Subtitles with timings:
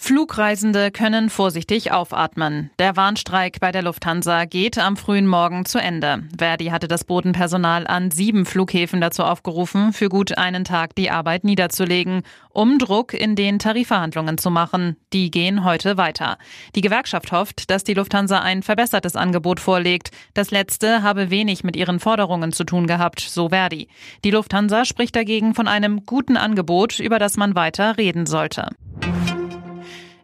[0.00, 2.70] Flugreisende können vorsichtig aufatmen.
[2.78, 6.22] Der Warnstreik bei der Lufthansa geht am frühen Morgen zu Ende.
[6.38, 11.42] Verdi hatte das Bodenpersonal an sieben Flughäfen dazu aufgerufen, für gut einen Tag die Arbeit
[11.42, 14.96] niederzulegen, um Druck in den Tarifverhandlungen zu machen.
[15.12, 16.38] Die gehen heute weiter.
[16.76, 20.12] Die Gewerkschaft hofft, dass die Lufthansa ein verbessertes Angebot vorlegt.
[20.32, 23.88] Das letzte habe wenig mit ihren Forderungen zu tun gehabt, so Verdi.
[24.24, 28.68] Die Lufthansa spricht dagegen von einem guten Angebot, über das man weiter reden sollte.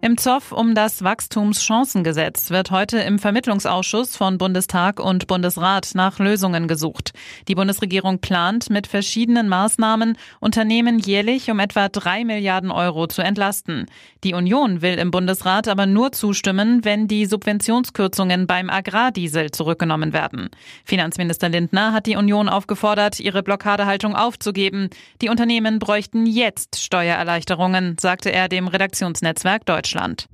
[0.04, 6.68] Im Zoff um das Wachstumschancengesetz wird heute im Vermittlungsausschuss von Bundestag und Bundesrat nach Lösungen
[6.68, 7.12] gesucht.
[7.48, 13.86] Die Bundesregierung plant mit verschiedenen Maßnahmen Unternehmen jährlich um etwa drei Milliarden Euro zu entlasten.
[14.24, 20.50] Die Union will im Bundesrat aber nur zustimmen, wenn die Subventionskürzungen beim Agrardiesel zurückgenommen werden.
[20.84, 24.90] Finanzminister Lindner hat die Union aufgefordert, ihre Blockadehaltung aufzugeben.
[25.22, 29.93] Die Unternehmen bräuchten jetzt Steuererleichterungen, sagte er dem Redaktionsnetzwerk Deutschland.
[29.94, 30.26] Deutschland.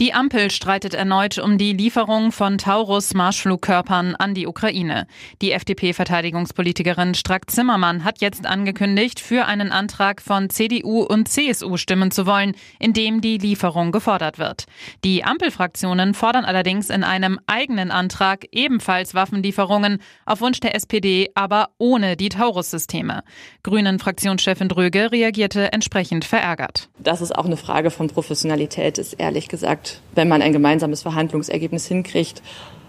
[0.00, 5.06] Die Ampel streitet erneut um die Lieferung von Taurus-Marschflugkörpern an die Ukraine.
[5.40, 12.26] Die FDP-Verteidigungspolitikerin Strack-Zimmermann hat jetzt angekündigt, für einen Antrag von CDU und CSU stimmen zu
[12.26, 14.64] wollen, in dem die Lieferung gefordert wird.
[15.04, 21.68] Die Ampelfraktionen fordern allerdings in einem eigenen Antrag ebenfalls Waffenlieferungen, auf Wunsch der SPD aber
[21.78, 23.22] ohne die Taurus-Systeme.
[23.62, 26.88] Grünen-Fraktionschefin Dröge reagierte entsprechend verärgert.
[26.98, 29.46] Das ist auch eine Frage von Professionalität, ist ehrlich
[29.84, 32.42] gesagt wenn man ein gemeinsames Verhandlungsergebnis hinkriegt,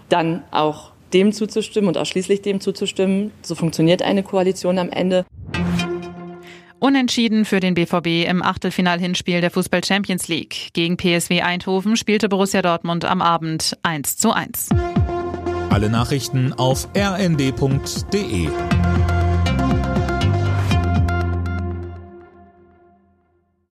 [0.10, 3.32] dann auch dem zuzustimmen und ausschließlich dem zuzustimmen.
[3.42, 5.26] So funktioniert eine Koalition am Ende.
[6.78, 10.70] Unentschieden für den BVB im Achtelfinal-Hinspiel der Fußball Champions League.
[10.74, 14.70] Gegen PSW Eindhoven spielte Borussia Dortmund am Abend 1 zu 1.
[15.72, 18.50] Alle Nachrichten auf rnd.de